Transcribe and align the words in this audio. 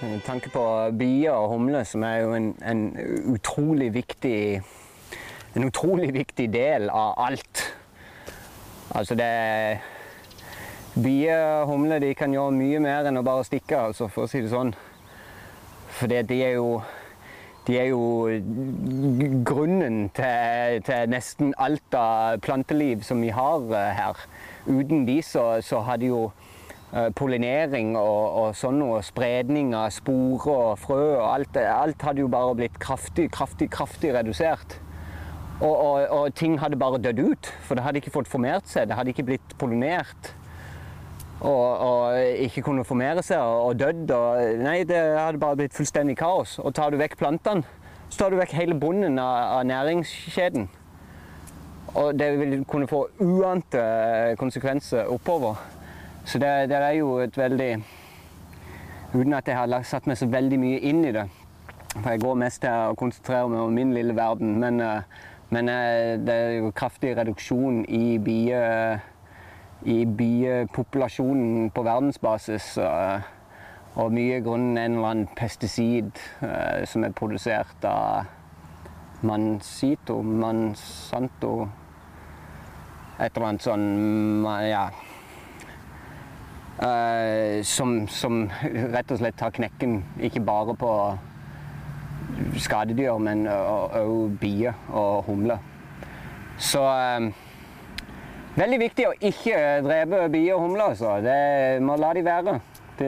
Med 0.00 0.22
tanke 0.24 0.48
på 0.48 0.62
bier 0.96 1.36
og 1.36 1.50
humler, 1.52 1.84
som 1.84 2.02
er 2.08 2.22
jo 2.22 2.34
en, 2.34 2.54
en 2.64 2.84
utrolig 3.34 3.90
viktig 3.94 4.62
En 5.56 5.66
utrolig 5.66 6.12
viktig 6.14 6.46
del 6.54 6.88
av 6.94 7.14
alt. 7.18 7.64
Altså 8.94 9.16
det 9.18 9.80
Bier 10.94 11.62
og 11.62 11.66
humler 11.72 12.06
kan 12.18 12.32
gjøre 12.34 12.54
mye 12.54 12.78
mer 12.82 13.06
enn 13.06 13.18
å 13.18 13.22
bare 13.26 13.44
stikke, 13.46 13.78
altså, 13.90 14.08
for 14.10 14.26
å 14.26 14.30
si 14.30 14.40
det 14.42 14.50
sånn. 14.50 14.72
For 15.98 16.10
de 16.10 16.38
er 16.38 16.54
jo 16.56 16.80
de 17.66 17.76
er 17.78 17.90
jo 17.90 18.26
grunnen 19.46 20.08
til, 20.16 20.80
til, 20.86 21.10
nesten 21.12 21.52
alt 21.60 21.94
av 21.94 22.40
planteliv 22.42 23.04
som 23.06 23.20
vi 23.22 23.30
har 23.36 23.66
eh, 23.76 23.90
her. 23.94 24.22
Uten 24.66 25.04
de 25.06 25.20
så, 25.22 25.44
så 25.62 25.82
hadde 25.86 26.08
jo 26.08 26.22
eh, 26.30 26.49
pollinering 27.14 27.92
og, 27.98 28.38
og 28.40 28.54
sånn 28.58 28.80
noe, 28.80 28.98
spredning 29.06 29.74
av 29.78 29.92
sporer 29.94 30.50
og 30.50 30.80
frø 30.82 31.02
og 31.20 31.26
alt, 31.28 31.58
alt 31.62 32.02
hadde 32.02 32.24
jo 32.24 32.30
bare 32.32 32.56
blitt 32.58 32.78
kraftig, 32.82 33.28
kraftig, 33.34 33.70
kraftig 33.70 34.10
redusert. 34.16 34.80
Og, 35.60 35.74
og, 35.76 35.96
og 36.16 36.34
ting 36.34 36.56
hadde 36.58 36.78
bare 36.80 36.98
dødd 36.98 37.20
ut, 37.20 37.50
for 37.66 37.76
det 37.76 37.84
hadde 37.84 38.00
ikke 38.00 38.14
fått 38.14 38.30
formert 38.32 38.68
seg. 38.70 38.88
Det 38.88 38.96
hadde 38.96 39.12
ikke 39.12 39.26
blitt 39.28 39.56
pollinert 39.60 40.32
og, 41.40 42.16
ikke 42.44 42.62
kunne 42.64 42.84
formere 42.84 43.22
seg 43.24 43.40
og, 43.40 43.74
dødd. 43.80 44.10
Og, 44.16 44.60
nei, 44.64 44.80
det 44.88 44.98
hadde 44.98 45.40
bare 45.40 45.58
blitt 45.60 45.76
fullstendig 45.76 46.16
kaos. 46.20 46.58
Og 46.64 46.74
tar 46.76 46.92
du 46.92 46.98
vekk 47.00 47.18
plantene, 47.20 47.64
så 48.08 48.24
tar 48.24 48.32
du 48.32 48.40
vekk 48.40 48.54
hele 48.56 48.76
bunnen 48.80 49.20
av, 49.20 49.60
av 49.60 49.66
næringskjeden. 49.68 50.68
Og 52.00 52.14
det 52.18 52.30
vil 52.38 52.60
kunne 52.70 52.88
få 52.88 53.06
uante 53.20 53.82
konsekvenser 54.40 55.10
oppover. 55.10 55.58
Så 56.24 56.38
det, 56.38 56.68
det, 56.68 56.76
er 56.76 56.90
jo 56.98 57.18
et 57.18 57.36
veldig 57.36 57.84
Uten 59.14 59.34
at 59.34 59.48
jeg 59.48 59.56
har 59.56 59.82
satt 59.82 60.06
meg 60.06 60.18
så 60.20 60.28
veldig 60.30 60.58
mye 60.62 60.78
inn 60.86 61.00
i 61.02 61.10
det. 61.10 61.24
For 61.96 62.12
jeg 62.12 62.20
går 62.22 62.36
mest 62.38 62.60
til 62.62 62.70
å 62.70 62.94
konsentrere 62.98 63.48
meg 63.50 63.64
om 63.64 63.74
min 63.74 63.94
lille 63.96 64.14
verden. 64.14 64.52
Men, 64.62 64.78
eh, 64.80 65.24
men 65.50 65.68
eh, 65.68 66.12
det 66.22 66.36
er 66.36 66.52
jo 66.60 66.70
kraftig 66.70 67.16
reduksjon 67.18 67.82
i 67.90 68.20
bie, 68.22 68.60
i 69.82 69.98
biepopulasjonen 70.06 71.72
på 71.74 71.82
verdensbasis. 71.88 72.76
Og 73.98 74.14
mye 74.14 74.38
grunnet 74.46 74.84
en 74.84 75.00
eller 75.00 75.08
annen 75.08 75.30
pesticid 75.34 76.14
eh, 76.46 76.86
som 76.86 77.02
er 77.02 77.16
produsert 77.16 77.82
av 77.82 78.30
Mansito, 79.26 80.22
Mansanto 80.22 81.54
Et 83.18 83.26
eller 83.34 83.48
annet 83.50 83.66
sånn 83.66 84.46
Ja. 84.70 84.86
Eh, 86.78 87.62
som, 87.66 88.06
som, 88.08 88.44
rett 88.94 89.10
og 89.10 89.20
slett 89.20 89.36
tar 89.40 89.52
knekken 89.52 90.00
ikke 90.22 90.40
bare 90.46 90.76
på 90.78 90.92
skadedyr, 92.62 93.18
men 93.20 93.44
òg 93.50 94.38
bier 94.40 94.78
og 94.88 95.26
humler. 95.28 95.60
Så 96.60 96.84
eh, 96.86 97.30
Veldig 98.50 98.78
viktig 98.82 99.04
å 99.06 99.12
ikke 99.14 99.58
drepe 99.86 100.24
bier 100.32 100.56
og 100.56 100.64
humler. 100.64 100.90
Altså. 100.90 101.12
Det 101.22 101.80
må 101.86 101.94
la 102.00 102.10
de 102.16 102.24
være. 102.26 102.56
Du 102.98 103.06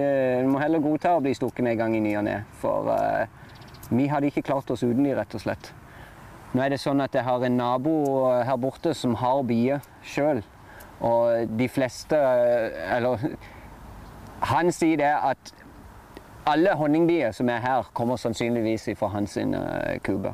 må 0.49 0.61
heller 0.63 0.81
godta 0.81 1.17
å 1.17 1.23
bli 1.25 1.35
stukket 1.35 1.67
en 1.67 1.81
gang 1.81 1.97
i 1.99 2.03
ny 2.05 2.13
og 2.21 2.23
ne. 2.29 2.37
For 2.63 2.87
uh, 2.87 3.91
vi 3.91 4.07
hadde 4.09 4.31
ikke 4.31 4.45
klart 4.47 4.71
oss 4.71 4.85
uten 4.87 5.03
de, 5.03 5.17
rett 5.19 5.35
og 5.35 5.43
slett. 5.43 5.73
Nå 6.55 6.63
er 6.63 6.73
det 6.73 6.79
sånn 6.81 7.03
at 7.03 7.17
jeg 7.17 7.27
har 7.27 7.43
en 7.45 7.59
nabo 7.59 7.97
her 8.47 8.57
borte 8.61 8.95
som 8.97 9.17
har 9.19 9.43
bier 9.49 9.83
sjøl. 10.07 10.45
Og 11.03 11.51
de 11.59 11.67
fleste 11.69 12.19
Eller 12.95 13.27
han 14.43 14.71
sier 14.75 14.99
det 14.99 15.11
at 15.11 15.53
alle 16.47 16.75
honningbier 16.75 17.31
som 17.35 17.51
er 17.51 17.63
her, 17.63 17.91
kommer 17.95 18.19
sannsynligvis 18.19 18.89
fra 18.99 19.13
hans 19.15 19.35
kube. 19.35 19.99
kuber. 20.03 20.33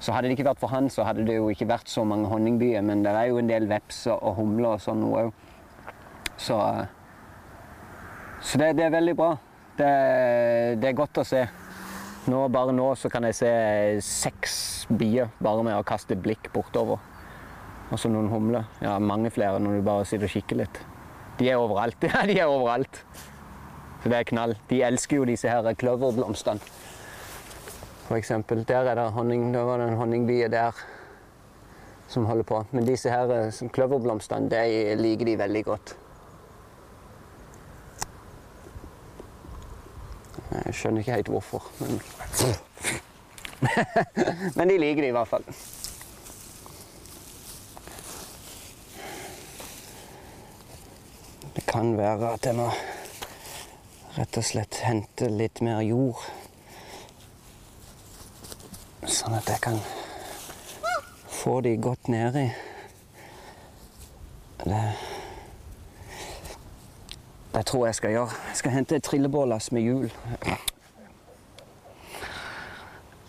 Så 0.00 0.14
hadde 0.16 0.30
det 0.30 0.38
ikke 0.38 0.48
vært 0.48 0.60
for 0.62 0.72
han, 0.72 0.88
så 0.90 1.04
hadde 1.04 1.26
det 1.28 1.36
jo 1.36 1.50
ikke 1.52 1.68
vært 1.68 1.90
så 1.92 2.06
mange 2.08 2.28
honningbyer. 2.30 2.80
Men 2.82 3.04
det 3.04 3.12
er 3.12 3.28
jo 3.28 3.38
en 3.38 3.50
del 3.50 3.68
vepser 3.68 4.16
og 4.16 4.38
humler 4.38 4.78
og 4.78 4.80
sånn 4.80 5.04
òg. 5.04 5.28
Så, 6.40 6.56
så 8.40 8.60
det, 8.62 8.72
det, 8.78 8.86
er 8.86 8.94
veldig 8.96 9.16
bra. 9.18 9.34
Det, 9.76 9.90
det, 10.80 10.88
er 10.88 10.96
godt 10.96 11.20
å 11.20 11.26
se. 11.28 11.44
Nå, 12.32 12.46
bare 12.52 12.72
nå 12.72 12.88
så 12.96 13.10
kan 13.12 13.28
jeg 13.28 13.36
se 13.36 13.52
seks 14.04 14.56
bier 14.88 15.28
bare 15.40 15.66
med 15.68 15.76
å 15.76 15.84
kaste 15.86 16.16
blikk 16.16 16.48
bortover. 16.54 17.00
Og 17.90 17.98
så 17.98 18.10
noen 18.10 18.30
humler. 18.30 18.68
Ja, 18.82 18.98
mange 19.02 19.32
flere 19.34 19.58
når 19.62 19.78
du 19.78 19.86
bare 19.86 20.06
sitter 20.06 20.28
og 20.28 20.34
kikker 20.34 20.62
litt. 20.62 20.80
De 21.40 21.50
er 21.50 21.58
overalt. 21.58 21.98
Ja, 22.10 22.22
de 22.26 22.38
er 22.38 22.50
overalt. 22.50 23.02
Så 24.02 24.08
det 24.08 24.16
er 24.20 24.28
knall. 24.30 24.54
De 24.70 24.80
elsker 24.86 25.20
jo 25.20 25.26
disse 25.28 25.50
her 25.50 25.74
kløverblomstene. 25.76 26.62
For 28.06 28.16
eksempel. 28.18 28.64
Der 28.68 28.90
er 28.90 28.98
det 28.98 29.10
honning. 29.14 29.50
Der 29.54 29.66
var 29.66 29.82
det 29.82 29.90
en 29.90 29.98
honningbie 30.00 30.48
der 30.48 30.76
som 32.10 32.26
holder 32.26 32.46
på. 32.46 32.64
Men 32.70 32.86
disse 32.86 33.10
her 33.10 33.30
eh, 33.30 33.68
kløverblomstene, 33.74 34.50
de 34.50 34.96
liker 34.98 35.28
de 35.30 35.36
veldig 35.38 35.64
godt. 35.64 35.96
Jeg 40.50 40.74
skjønner 40.74 41.04
ikke 41.04 41.14
helt 41.14 41.28
hvorfor, 41.30 41.68
men 41.78 42.00
Men 44.56 44.72
de 44.72 44.78
liker 44.80 45.04
de 45.04 45.12
i 45.12 45.14
hvert 45.14 45.28
fall. 45.30 45.44
Kan 51.80 51.96
være 51.96 52.34
at 52.34 52.44
jeg 52.44 52.56
må 52.58 52.66
rett 54.12 54.36
og 54.36 54.44
slett 54.44 54.82
hente 54.84 55.30
litt 55.32 55.62
mer 55.64 55.78
jord. 55.80 56.18
Sånn 59.08 59.32
at 59.38 59.48
jeg 59.48 59.62
kan 59.64 59.78
få 61.40 61.54
de 61.64 61.72
godt 61.80 62.10
nedi. 62.12 62.42
Det, 64.60 64.82
det 67.54 67.64
tror 67.70 67.86
jeg 67.88 67.96
skal 68.02 68.12
gjøre. 68.18 68.42
Jeg 68.50 68.60
skal 68.60 68.76
hente 68.76 69.00
et 69.00 69.08
trillebårlass 69.08 69.72
med 69.72 69.88
hjul. 69.88 70.12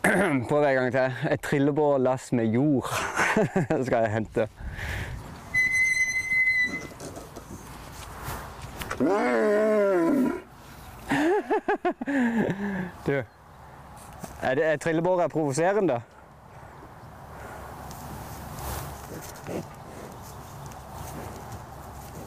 Prøv 0.03 0.65
en 0.65 0.75
gang 0.81 0.91
til. 0.97 1.23
Et 1.37 1.47
trillebårlass 1.47 2.33
med 2.35 2.51
jord 2.51 2.91
skal 3.87 4.09
jeg 4.09 4.15
hente. 4.17 4.51
Du 13.05 13.23
er, 14.41 14.55
det, 14.55 14.65
er 14.65 14.77
trillebåret 14.77 15.31
provoserende? 15.31 16.01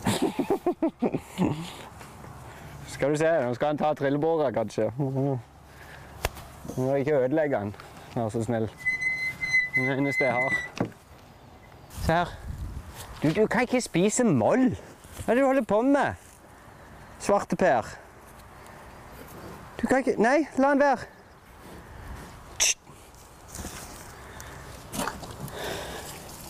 skal 2.86 3.10
du 3.10 3.16
se, 3.16 3.44
nå 3.44 3.54
skal 3.54 3.66
han 3.66 3.78
ta 3.78 3.94
trillebåret, 3.94 4.54
kanskje. 4.54 4.92
Nå 4.98 5.38
må 6.76 6.94
ikke 6.94 7.18
ødelegge 7.18 7.58
han, 7.58 7.74
vær 8.14 8.28
så 8.28 8.44
snill. 8.44 8.70
Det 9.74 9.98
eneste 9.98 10.24
jeg 10.24 10.32
har. 10.32 10.54
Se 12.04 12.12
her. 12.12 12.28
Du, 13.22 13.42
du 13.42 13.46
kan 13.46 13.62
ikke 13.62 13.80
spise 13.80 14.24
moll. 14.24 14.76
Hva 15.24 15.32
er 15.32 15.34
det 15.34 15.42
du 15.42 15.46
holder 15.46 15.64
på 15.68 15.82
med? 15.82 16.14
Svarteper. 17.24 17.88
Du 19.80 19.86
kan 19.88 20.04
ikke 20.04 20.16
Nei, 20.20 20.44
la 20.60 20.74
den 20.74 20.84
være. 20.84 21.10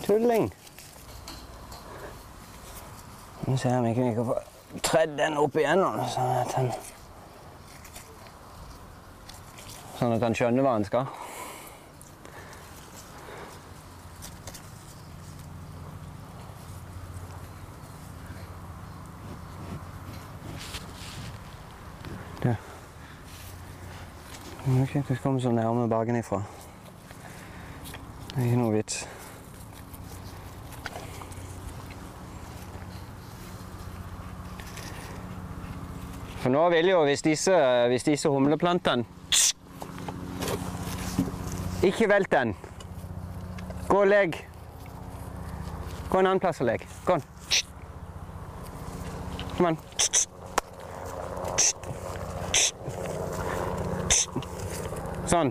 tulling. 0.05 0.53
Nå 3.47 3.57
ser 3.57 3.77
om 3.77 3.85
ikke 3.85 4.11
kan 4.15 4.25
få 4.25 4.35
tredd 4.85 5.15
den 5.17 5.37
opp 5.41 5.55
igjen, 5.57 5.81
sånn 6.13 6.35
at 6.41 6.53
han 6.59 6.69
Sånn 9.95 10.11
at 10.11 10.25
han 10.25 10.35
skjønner 10.35 10.65
hva 10.65 10.73
han 10.75 10.85
skal. 10.85 11.05
Ok, 24.95 25.09
vi 25.09 25.15
kommer 25.15 25.39
så 25.39 25.51
nærme 25.51 25.89
bakenifra. 25.89 26.43
Det 28.29 28.37
er 28.37 28.45
ikke 28.45 28.59
noe 28.59 28.71
vits. 28.71 29.01
For 36.39 36.53
nå 36.53 36.61
vil 36.71 36.87
jo, 36.93 37.01
hvis 37.03 37.25
disse, 37.25 37.57
hvis 37.91 38.03
disse 38.03 38.29
humleplantene 38.29 39.03
Ikke 41.83 42.07
velt 42.09 42.31
den. 42.31 42.55
Gå 43.89 43.99
og 44.01 44.07
legg. 44.07 44.39
Gå 46.09 46.19
en 46.19 46.25
annen 46.25 46.39
plass 46.39 46.63
og 46.63 46.71
legg. 46.71 46.87
Gå. 47.05 47.19
Kom 49.57 49.73
an. 49.73 49.77
Sånn. 55.25 55.49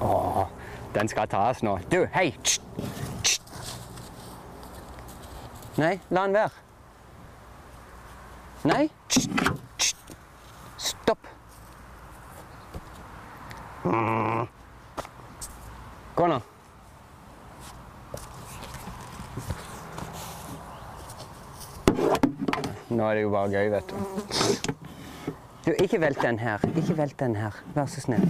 Åh, 0.00 0.46
den 0.94 1.08
skal 1.08 1.28
tas 1.28 1.62
nå. 1.64 1.78
Du, 1.90 2.04
hei! 2.12 2.34
Nei, 5.76 6.00
la 6.10 6.22
den 6.26 6.34
være. 6.34 6.50
Nei. 8.64 8.90
Stopp. 10.78 11.26
Gå 16.14 16.26
nå. 16.30 16.38
Nå 22.94 23.08
er 23.08 23.14
det 23.14 23.22
jo 23.24 23.30
bare 23.34 23.50
gøy, 23.50 23.70
vet 23.74 23.90
du. 23.90 23.96
Du, 25.64 25.72
ikke 25.82 25.98
velt 26.00 26.22
den 26.22 26.38
her. 26.38 26.62
Ikke 26.76 26.96
velt 26.96 27.18
den 27.18 27.34
her. 27.36 27.58
Vær 27.74 27.90
så 27.90 28.00
snill. 28.04 28.24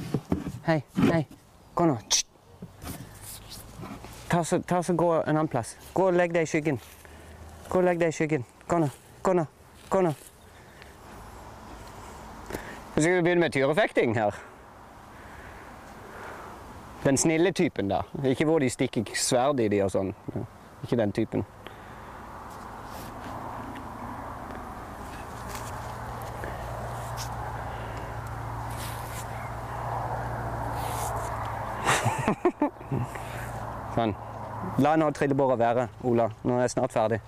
Hei, 0.64 0.80
hei. 1.10 1.26
Gå 1.74 1.86
nå. 1.90 1.98
Ta 4.30 4.42
så, 4.42 4.62
ta 4.64 4.80
så 4.82 4.94
Gå 4.96 5.12
en 5.20 5.36
annen 5.36 5.48
plass. 5.52 5.76
Gå 5.94 6.08
og 6.08 6.16
legg 6.16 6.32
deg 6.32 6.48
i 6.48 6.50
skyggen. 6.50 6.80
Gå 7.68 7.78
og 7.78 7.84
legg 7.84 8.00
deg 8.00 8.08
i 8.08 8.16
skyggen. 8.16 8.44
Gå 8.68 8.78
nå. 8.78 8.88
Gå 9.22 9.32
nå. 9.32 9.44
Gå 9.90 10.00
nå. 10.00 10.12
Så 12.94 13.00
Skal 13.00 13.14
vi 13.16 13.22
begynne 13.22 13.40
med 13.40 13.52
tyrefekting 13.52 14.14
her? 14.14 14.34
Den 17.04 17.16
snille 17.16 17.52
typen, 17.52 17.88
da. 17.88 18.02
Ikke 18.24 18.44
hvor 18.44 18.58
de 18.58 18.70
stikker 18.70 19.02
sverd 19.14 19.60
i 19.60 19.68
de 19.68 19.82
og 19.84 19.90
sånn. 19.90 20.14
Ikke 20.84 20.96
den 20.96 21.12
typen. 21.12 21.44
Sånn. 33.94 34.14
La 34.80 34.96
nå 34.96 35.10
trillebåra 35.14 35.56
være, 35.60 35.88
Ola. 36.08 36.30
Nå 36.42 36.56
er 36.56 36.62
jeg 36.68 36.76
snart 36.78 36.94
ferdig. 36.94 37.20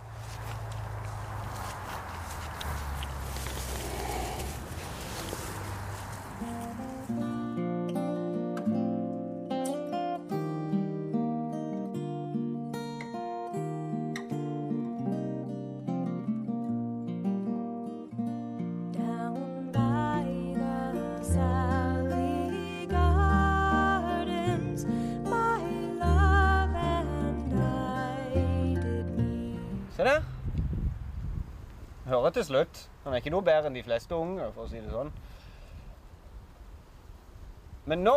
Hører 32.27 32.35
til 32.35 32.45
slutt. 32.45 32.79
Han 33.05 33.15
er 33.15 33.21
ikke 33.23 33.31
noe 33.31 33.47
bedre 33.47 33.69
enn 33.71 33.77
de 33.77 33.85
fleste 33.87 34.17
unge, 34.19 34.49
for 34.51 34.67
å 34.67 34.71
si 34.73 34.81
det 34.83 34.91
sånn. 34.91 35.13
Men 37.87 38.03
nå 38.03 38.15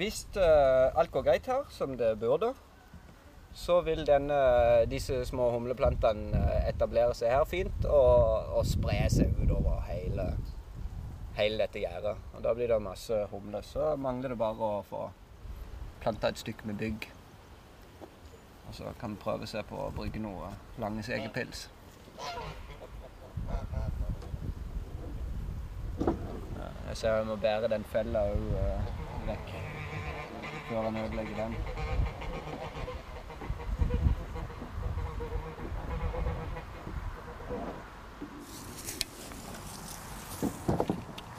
Hvis 0.00 0.22
eh, 0.40 0.96
alt 0.96 1.12
går 1.12 1.26
greit 1.26 1.50
her, 1.52 1.66
som 1.68 1.92
det 2.00 2.14
burde, 2.20 2.54
så 3.52 3.76
vil 3.84 4.06
denne, 4.08 4.38
disse 4.88 5.18
små 5.28 5.50
humleplantene 5.52 6.40
eh, 6.40 6.64
etablere 6.70 7.12
seg 7.16 7.34
her 7.34 7.44
fint 7.48 7.84
og, 7.84 8.56
og 8.56 8.64
spre 8.68 8.96
seg 9.12 9.36
utover 9.36 9.84
hele, 9.90 10.30
hele 11.36 11.60
dette 11.60 11.84
gjerdet. 11.84 12.16
Og 12.32 12.44
da 12.48 12.56
blir 12.56 12.72
det 12.72 12.80
masse 12.88 13.20
humler. 13.34 13.68
Så 13.68 13.92
mangler 14.00 14.32
det 14.32 14.40
bare 14.40 14.72
å 14.80 14.82
få 14.88 15.04
planta 16.00 16.32
et 16.32 16.40
stykke 16.40 16.72
med 16.72 16.80
bygg. 16.80 17.10
Så 18.76 18.84
kan 19.00 19.10
vi 19.10 19.16
prøve 19.16 19.46
å 19.46 19.48
se 19.48 19.62
på 19.64 19.76
å 19.80 19.92
brygge 19.96 20.20
noe 20.20 20.50
Langes 20.76 21.08
egepils. 21.08 21.62
Ja, 25.96 26.68
Jeg 26.88 26.96
ser 27.00 27.16
jeg 27.16 27.26
må 27.30 27.36
bære 27.40 27.70
den 27.72 27.88
fella 27.88 28.26
òg 28.34 28.44
vekk 29.30 29.54
før 30.68 30.82
han 30.90 31.00
ødelegger 31.06 31.36
den. 31.40 31.56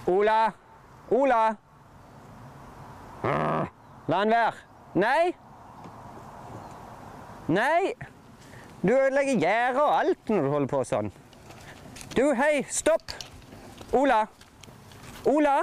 Ola! 0.07 0.39
Ola! 1.11 1.41
La 4.07 4.23
han 4.23 4.39
være. 4.39 4.53
Nei! 4.95 5.46
Nei! 7.47 7.93
Du 8.81 8.91
ødelegger 8.91 9.39
gjerdet 9.39 9.81
og 9.81 9.99
alt 9.99 10.29
når 10.29 10.41
du 10.41 10.49
holder 10.51 10.71
på 10.73 10.81
sånn. 10.89 11.13
Du, 12.17 12.25
hei, 12.35 12.65
stopp! 12.67 13.15
Ola! 13.95 14.25
Ola! 15.31 15.61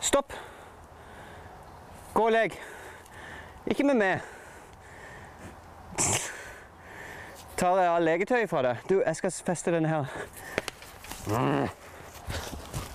Stopp! 0.00 0.32
Og 2.16 2.30
legg. 2.32 2.54
Ikke 3.66 3.84
med 3.84 3.94
meg. 4.00 4.20
Tar 7.56 7.76
jeg 7.80 7.88
av 7.88 8.02
legetøyet 8.04 8.50
fra 8.50 8.62
deg? 8.64 8.86
Du, 8.88 8.94
jeg 9.00 9.16
skal 9.18 9.32
feste 9.46 9.72
denne 9.74 9.88
her. 9.90 10.08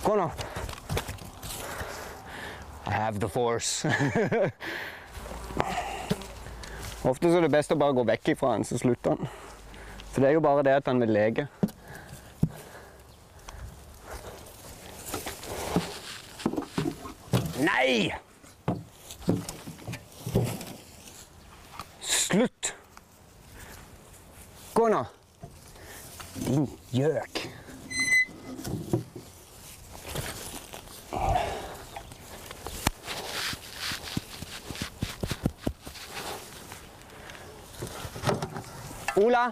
Gå 0.01 0.15
nå. 0.17 0.27
I 2.87 2.93
have 2.93 3.19
the 3.19 3.29
force. 3.29 3.87
Ofte 7.03 7.29
så 7.29 7.37
er 7.37 7.45
det 7.45 7.53
best 7.53 7.71
å 7.73 7.77
bare 7.77 7.95
gå 7.97 8.03
vekk 8.09 8.33
ifra 8.33 8.55
han, 8.55 8.65
så 8.65 8.77
slutter 8.81 9.15
han. 9.15 9.29
For 10.11 10.21
det 10.21 10.31
er 10.31 10.35
jo 10.37 10.43
bare 10.43 10.65
det 10.65 10.75
at 10.81 10.89
han 10.89 11.01
vil 11.01 11.13
leke. 11.15 11.47
Nei! 17.61 18.30
Slutt! 22.31 22.73
Gå 24.73 24.87
nå. 24.87 25.01
Din 26.35 26.69
gjøk. 26.95 27.41
Ola! 39.19 39.51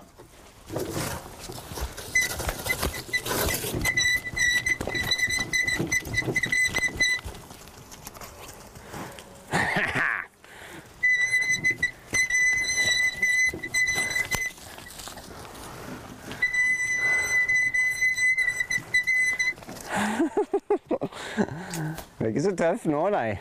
er 22.29 22.35
ikke 22.35 22.49
så 22.49 22.55
tøff 22.55 22.83
nå, 22.85 23.09
nei. 23.09 23.39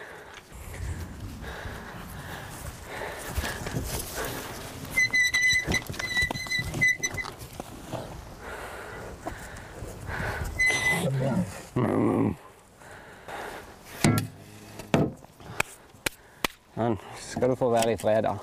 Sånn. 16.79 16.97
Skal 17.19 17.51
du 17.51 17.59
få 17.59 17.69
være 17.75 17.93
i 17.93 17.99
fred, 18.01 18.25
da. 18.25 18.39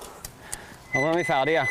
Nå 0.94 1.02
er 1.08 1.18
vi 1.18 1.26
ferdige. 1.26 1.66